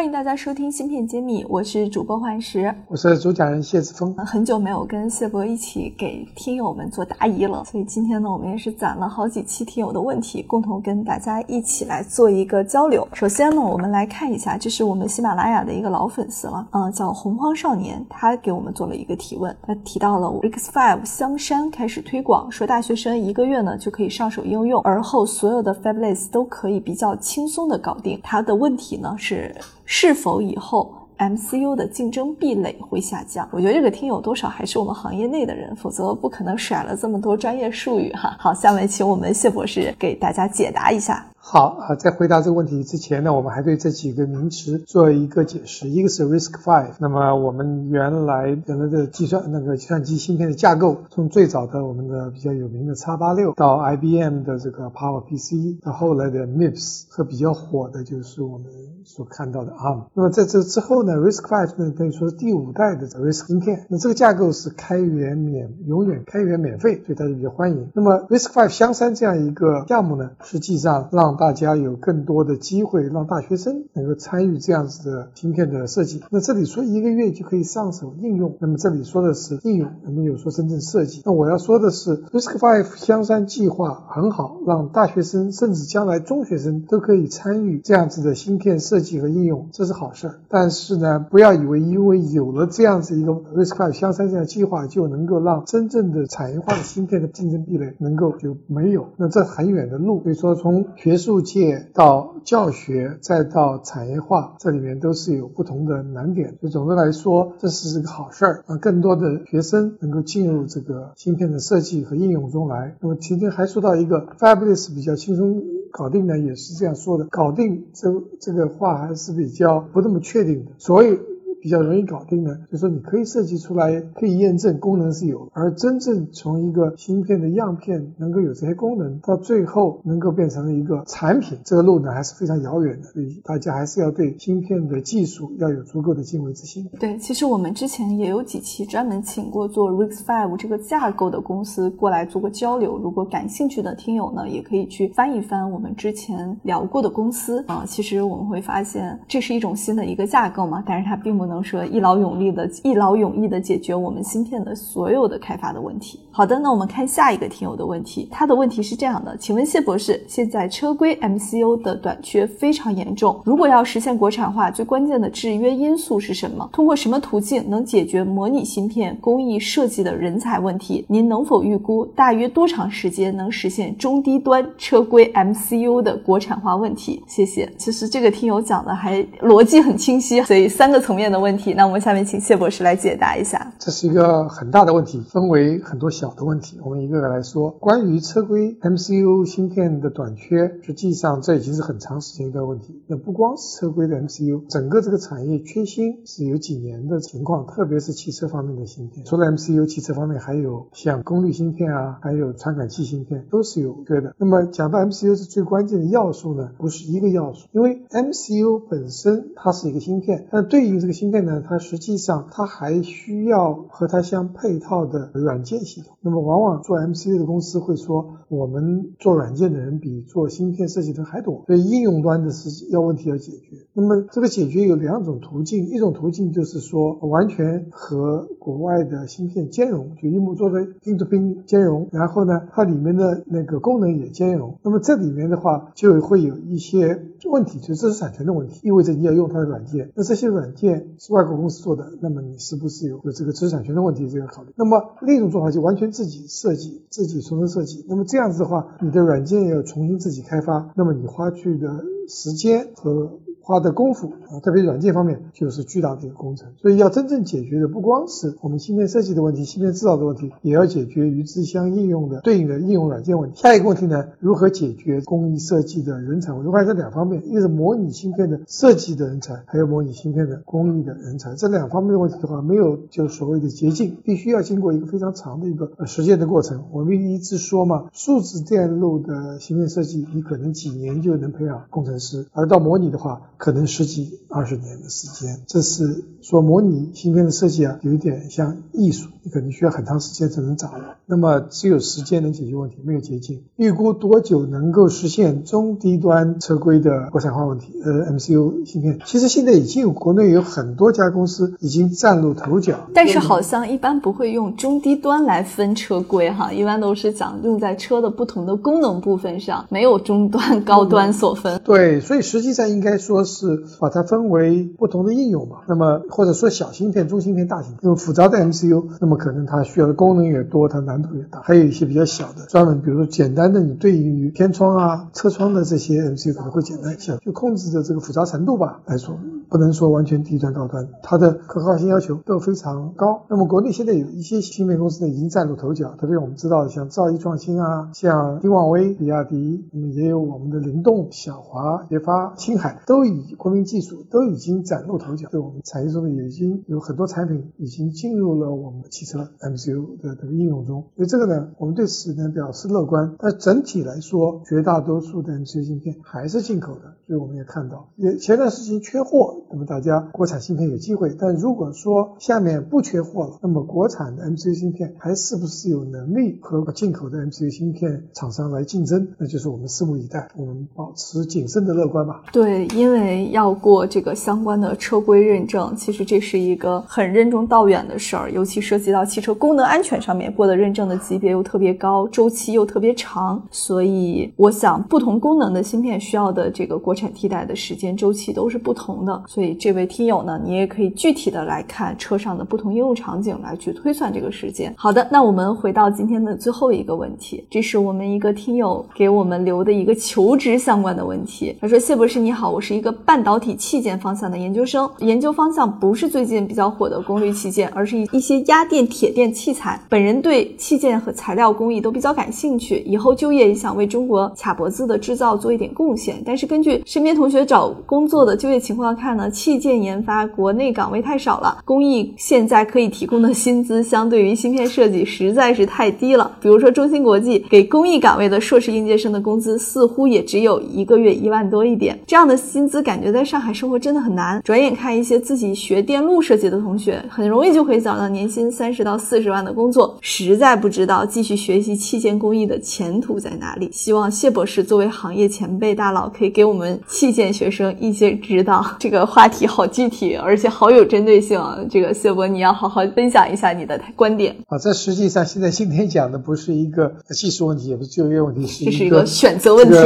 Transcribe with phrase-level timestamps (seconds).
[0.00, 4.16] 欢迎大家收听芯片揭秘，我是主播幻石，我是主讲人谢志峰。
[4.16, 13.06] 很久没有跟谢博一起给听友们做答疑了，所以今天呢，我们也是攒了好几期听友的问题，共同跟大家一起来做一个交流。
[13.12, 28.18] 首先呢，我们来看一下，这是我们喜马拉雅的一个老粉丝了，嗯，叫洪荒少年，他给我们做了一个提问，他提到了 X5 香山开始推广，说大学生一个月呢就可以上手应用，而后所有的 Fabless 都可以比较轻松的搞定。
[28.22, 29.54] 他的问题呢是。
[29.92, 33.46] 是否以后 MCU 的竞争壁垒会下降？
[33.50, 38.36] 我觉得这个听友多少还是我们行业内的人，否则不可能甩了这么多专业术语哈。
[38.38, 41.26] 好，下面请我们谢博士给大家解答一下。
[41.42, 45.88] 好啊，在回答这个问题之前呢，我们还对这几个名词做一个解释。
[45.88, 58.66] 一个是 Risk Five，那么我们原来原来的计算那个计算机芯片的架构，从最早的我们的比较有名的 X86 到 IBM 的这个 PowerPC，到后来的 MIPS 和比较火的就是我们
[59.04, 60.02] 所看到的 ARM。
[60.12, 63.86] 那么在这之后呢，Risk Five 呢可以说是第五代的 Risk 芯片。
[63.88, 67.88] 那这个架构是开源免永远开源免费，所以大家比较欢迎。
[67.94, 76.20] 那么 Risk Five 香山这样一个项目呢，实际上让让大家有更多的机会，让大学生能够参与这样子的芯片的设计。
[76.28, 81.22] 那这里说一个月就可以上手应用，那么这里说的是应用，没有说真正设计。
[81.24, 90.40] 那我要说的是，RISC-V 香山计划很好，让大学生甚至将来中学生都可以参与这样子的芯片设计和应用，这是好事儿。
[90.48, 99.06] 但是呢，不要以为因为有了这样子一个 RISC-V 香山这样计划，就能够让真正的产业化的芯片的竞争壁垒能够就没有。
[99.16, 101.86] 那这很远的路，所以说从学术界。
[101.94, 106.56] 到教学，再到产业化，这里面都是有不同的难点。
[106.60, 112.96] 所以总的来说，这是个好事儿，让更多的学生能够进入这个芯片的设计和应用中来。
[113.00, 117.26] 那么今天还说到一个 Fabulous 比较轻松搞定呢，也是这样说的。
[117.26, 118.08] 搞定这
[118.40, 121.18] 这个话还是比较不那么确定的，所以。
[121.62, 133.02] 比较容易搞定的，就说你可以设计出来，可以验证功能是有，而真正从一个芯片的样片能够有这些功能，到最后能够变成一个产品，这个路呢还是非常遥远的。
[133.02, 136.88] 所以大家还是要对芯片的技术要有足够的敬畏之心。
[136.98, 147.84] 对，其实我们之前也有几期专门请过做 RISC-V 这个架构的公司过来做过交流，如果感兴趣的听友呢，也可以去翻一翻我们之前聊过的公司啊。
[147.86, 151.49] 其实我们会发现，这是一种新的一个架构嘛，但是它并不。
[151.50, 156.20] 能说一劳永逸的、一劳永逸的解决我们芯片的所有的开发的问题。
[156.30, 166.70] 好的，那我们看下一个听友的问题，他的问题是这样的：请问谢博士，现在车规 MCU 的短缺非常严重，如果要实现国产化，最关键的制约因素是什么？
[166.72, 171.04] 通过什么途径能解决模拟芯片工艺设计的人才问题？
[171.08, 177.22] 您能否预估大约多长时间能实现中低端车规 MCU 的国产化问题？
[177.26, 177.68] 谢谢。
[177.76, 181.39] 其实这个听友讲的还逻辑很清晰，所以三个层面的。
[181.40, 183.72] 问题，那我们下面请谢博士来解答一下。
[183.78, 187.70] 这是一个很大的问题，分为很多小的问题，我们一个个来说。
[187.80, 193.02] 关于车规 MCU 芯片的短缺，实际上这已经是很长时间一个问题。
[193.06, 199.24] 那不光是车规的 MCU，整个这个产业缺芯是有几年的情况，特别是汽车方面的芯片。
[199.24, 204.34] 除了 MCU，汽车方面还有像功率芯片啊，还有传感器芯片都是有缺的。
[204.38, 216.16] 那么讲到 MCU 是最关键的要素呢，不是一个要素，因为 MCU 本身它是一个芯片，但对应这个芯片呢，它实际上它还需要和它相配套的软件系统。
[216.20, 223.76] 那么往往做 MCU 的公司会说，我们做软件的人比做芯片设计的人还多，所以应用端的事要问题要解决。
[223.92, 234.78] 那么这个解决有两种途径，一种途径就是说完全和国外的芯片兼容，就一模做的拼图拼兼容，然后呢，它里面的那个功能也兼容。
[234.82, 241.08] 那么这里面的话就会有一些问题，就是知识产权的问题，意味着你要用它的软件，那这些软件。
[241.20, 244.72] 是外国公司做的，那么你是不是有有这个知识产权的问题这个考虑？
[244.74, 248.06] 那么另一种做法就完全自己设计，自己重新设计。
[248.08, 256.68] 那么这样子的话，你的软件要重新自己开发，那么你花去的时间和花的功夫啊，特别软件方面就是巨大的一个工程。
[256.80, 263.60] 所以要真正解决的不光是我们芯片设计的问题、芯片制造的问题，也要解决与之相应用的对应的应用软件问题。
[263.60, 266.52] 下一个问题呢，如何解决工艺设计的人才？
[266.52, 271.54] 我就发现这两方面，一个是模拟芯片的设计的人才，还有模拟芯片的工艺的人才。
[271.54, 276.84] 这两方面的问题的话，没有就所谓的捷径，必须要经过一个非常长的一个实践的过程。
[276.92, 285.60] 我们一直说嘛，数字电路的芯片设计，你可能几年就能培养工程师，而到模拟的话，可能十几二十年的时间。
[285.66, 290.98] 这是说模拟芯片的设计啊，有一点像艺术，你可能需要很长时间才能掌握。
[291.26, 293.62] 那么只有时间能解决问题，没有捷径。
[293.76, 297.92] 预估多久能够实现中低端车规的国产化问题？
[298.02, 311.78] 呃，MCU 芯片，其实现在已经有国内有很多家公司已经崭露头角，但是好像一般不会用中低端来分车规哈，一般都是讲用在车的不同的功能部分上，没有中端高端所分。
[311.84, 315.82] 对，所以实际上应该说是把它分为不同的应用吧。
[315.88, 321.60] 那么或者说小芯片、中芯片、大芯片，那么复杂的 MCU，那么可能它需要的功能越多，它难度越大。
[321.62, 329.36] 还有一些比较小的，专门比如说简单的，你对于天窗啊、车窗的这些 MCU 可能会简单一些，就控制的这个复杂程度吧来说，
[329.68, 333.42] 不能说完全低端高端，它的可靠性要求都非常高。
[333.48, 351.04] 那么国内现在有一些芯片公司呢已经崭露头角，特别我们知道的像兆易创新啊，像丁旺威、比亚迪，那么也有我们的灵动、小华、捷发、青海，都已以国民技术都已经崭露头角，对我们产业中呢也已经有很多产品已经进入了我们汽车 MCU 的这个应用中。
[351.16, 353.36] 所以这个呢，我们对此呢表示乐观。
[353.38, 361.34] 但整体来说，绝大多数的 MCU 芯片还是进口的，所以我们也看到，也前段时间缺货，那么大家国产芯片有机会。
[361.38, 369.28] 但如果说下面不缺货了，那么国产的 MCU 芯片还是不是有能力和进口的 MCU 芯片厂商来竞争？
[369.38, 372.42] 那就是我们拭目以待，我们保持谨慎的乐观吧。
[372.52, 389.42] 对，因为为要过这个相关的车规认证，其实这是一个很任重道远的事儿，尤其涉及到汽车功能安全上面，过的认证的级别又特别高，周期又特别长，所以我想不同功能的芯片需要的这个国产替代的时间周期都是不同的。
[389.46, 394.92] 所以这位听友呢，你也可以具体的来看车上的不同应用场景来去推算这个时间。
[394.96, 401.76] 好的，那我们回到今天的最后一个问题，这是我们一个听友给我们留的一个求职相关的问题。
[401.80, 410.00] 他说：“谢博士你好，我是一个半导体器件方向的研究生，研究方向不是最近比较火的功率器件，而是一一些压电、铁电器材。
[410.08, 416.42] 本人对器件和材料工艺都比较感兴趣，以后就业也想为中国卡脖子的制造做一点贡献。
[416.44, 426.50] 但是根据身边同学找工作的就业情况看呢，器件研发国内岗位太少了，工艺现在可以提供的薪资相对于芯片设计实在是太低了。
[426.60, 434.60] 比如说中芯国际给工艺岗位的硕士应届生的工资似乎也只有一个月一万多一点，这样的薪资感觉在上海生活真的很难。
[434.62, 443.88] 转眼看一些自己学电路设计的同学，很容易就可以找到年薪三十到四十万的工作，实在不知道继续学习器件工艺的前途在哪里。
[443.92, 448.84] 希望谢博士作为行业前辈大佬，可以给我们器件学生一些指导。
[448.98, 451.78] 这个话题好具体，而且好有针对性啊！
[451.90, 454.78] 这个谢博，你要好好分享一下你的观点啊。
[454.78, 459.96] 这实际上现在今天讲的不是一个技术问题，也不是就业问题，这是一个选择问题，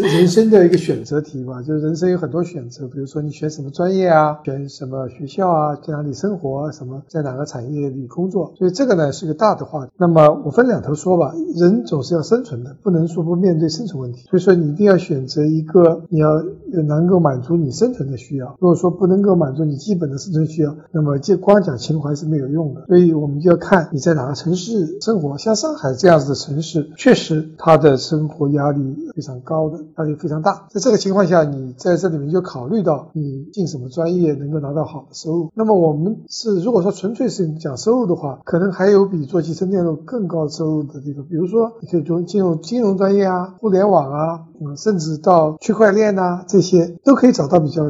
[0.00, 1.62] 人生的一个选择题吧。
[1.62, 8.54] 就是人生有很很多选择，比如说你选什么专业啊，选什么学校啊，在哪里生活啊，什么在哪个产业里工作。
[8.56, 9.92] 所以这个呢是一个大的话题。
[9.98, 14.26] 那么我分两头说吧，人总是要生存的，不能说不面对生存问题。
[14.30, 16.42] 所以说你一定要选择一个你要
[16.86, 18.56] 能够满足你生存的需要。
[18.58, 22.86] 如果说不能够满足你基本的生存需要，那么就光讲情怀是没有用的。
[22.86, 25.36] 所以我们就要看你在哪个城市生活。
[25.36, 30.66] 像上海这样子的城市，确实它的生活压力非常高的，压力非常大。
[30.70, 35.50] 在这个情况下，你在这里面就考虑到你进什么专业能够拿到好的收入。
[35.54, 41.24] 那么我们是如果说纯粹是讲收入的话，可能还有比做集成电路更高收入的地方。
[41.24, 47.84] 比如说，你可以从进入金融专业啊，互联网啊，嗯，甚至到区块链呐，这些都可以找到比较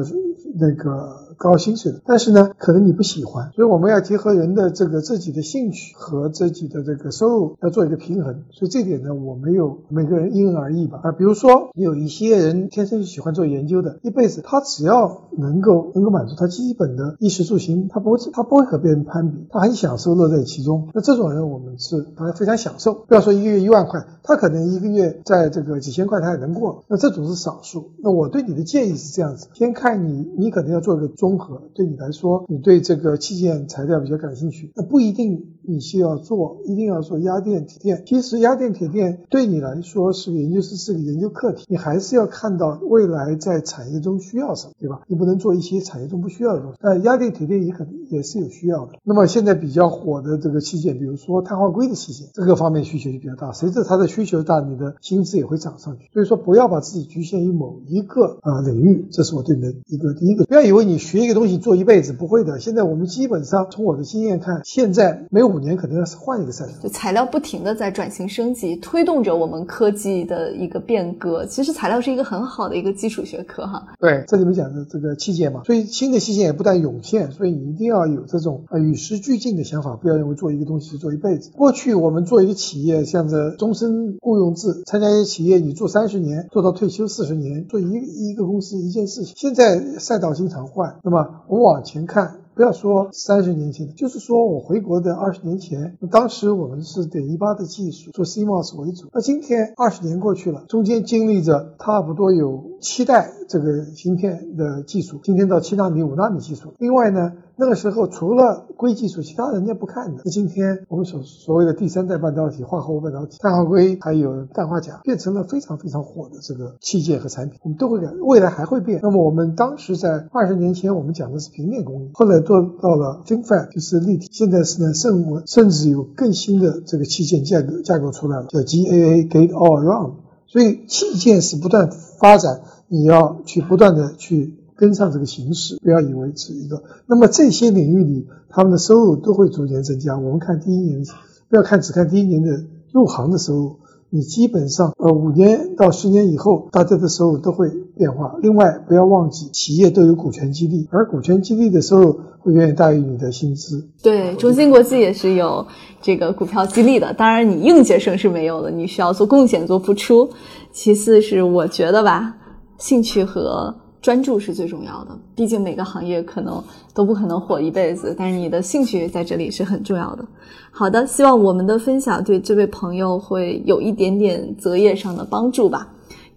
[0.55, 1.24] 那个。
[1.37, 8.43] 高薪水的，但是呢，可能你不喜欢，所以我们要结合人的这个自己的兴趣和自己的这个收入，要做一个平衡。
[8.51, 11.01] 所以这点呢，我没有每个人因人而异吧。
[11.03, 20.89] 啊，比如说有一些人天生就喜欢做研究的，一辈子他只要能够能够满足他基本的衣食住行，他不会他不会和别人攀比，他很享受乐在其中。
[20.93, 22.93] 那这种人我们是他非常享受。
[23.07, 26.83] 不要说一个月一万块，他可能一个月在这个几千块他也能过。
[26.87, 27.91] 那这种是少数。
[28.03, 31.05] 那我对你的建议是这样子：先看你，你可能要做一个。
[31.25, 38.03] 综合，对你来说，你对这个器件材料比较感兴趣，那不一定你需要做，一定要做压电铁电。
[38.05, 45.01] 其实压电铁电对你来说是个研究室是个研究课题，你还是要看到未来在产业中需要什么，对吧？
[45.07, 46.77] 你不能做一些产业中不需要的东西。
[46.79, 48.91] 但压电铁电也很也是有需要的。
[49.03, 53.51] 那么现在比较火的这个器件，比如说碳化硅的器件，这个方面需求就比较大。
[53.51, 56.07] 随着它的需求大，你的薪资也会涨上去。
[56.13, 60.45] 所以说，不要把自己局限于某一个啊领域，这是我对你的一个第一个。
[60.45, 62.59] 不要以为你学一个东西做一辈子，不会的。
[62.59, 66.71] 现在我们基本上从我的经验看，现在每五年可能要换一个赛道。
[66.81, 71.45] 就材料不停的在转型升级，推动着我们科技的一个变革。
[71.45, 73.87] 其实材料是一个很好的一个基础学科哈。
[73.99, 81.51] 对，这里面讲的这个器件嘛，所以新的器件也不断涌现，所以你一定要有这种啊与时俱进的想法，不要认为做一个东西做一辈子。
[81.55, 87.85] 过去我们做一个企业，像这终身雇佣制，参加一些企业，你做三十年，做到退休四十年，做一
[88.29, 89.33] 一个公司一件事情。
[89.37, 92.41] 现在赛道经常换，那么我往前看。
[92.55, 99.09] 不要说三十年前的，就是说我回国的二十年前，当时我们是点一八的技术，做 CMOS 为主。
[99.11, 106.73] 那今天二十年过去了，中间经历着差不多有七代这个芯片的技术，今天到七纳米、五纳米技术。
[106.77, 110.21] 另外呢，那个时候除了硅技术，其他人家不看的。
[110.23, 118.99] 那今天我们所所谓的第三代半导体、化合物半导体、碳化硅还有氮化钾，变成了非常非常火的这个器件和产品，我们都会改，未来还会变。
[119.01, 122.35] 那么我们当时在二十年前，我们讲的是平面工艺，后来。
[122.45, 124.27] 做到了 FinFET，就是立体。
[124.31, 130.11] 现在是呢，甚甚至有更新的这个器件架构架构出来了，叫 GAA Gate All Around。
[130.55, 136.81] 所以器件是不断发展，你要去不断的去跟上这个形势，不要以为是一个。
[137.07, 140.17] 那么这些领域里，他们的收入都会逐年增加。
[140.17, 141.03] 我们看第一年，
[141.49, 143.79] 不要看只看第一年的入行的收入。
[144.15, 148.37] 你基本上，呃，五年到十年以后，大家的收入都会变化。
[148.41, 153.85] 另外，不要忘记，企业都有股权激励，而股权激励的收入会远远大于你的薪资。
[154.01, 155.67] 对，中芯国际也是有
[156.01, 157.13] 这个股票激励的。
[157.13, 160.29] 当然，你应届生是没有的，你需要做贡献、做付出。
[160.71, 162.37] 其次是我觉得吧，
[162.77, 163.75] 兴趣和。
[164.05, 170.23] 专注是最重要的，毕竟每个行业可能都不可能火一辈子，但是你的兴趣在这里是很重要的。
[170.69, 175.87] 好的，希望我们的分享对这位朋友会有一点点择业上的帮助吧。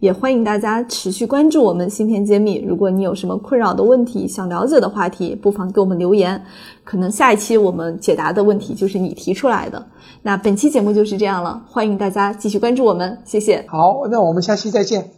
[0.00, 2.64] 也欢迎大家持续关注我们芯片揭秘。
[2.66, 6.42] 如果你有什么困扰的问题，想了解的话题，不妨给我们留言，
[6.84, 9.86] 可能下一期我们解答的问题就是你提出来的。
[10.22, 13.62] 那本期节目就是这样了，欢迎大家继续关注我们，谢谢。
[13.68, 15.17] 好，那我们下期再见。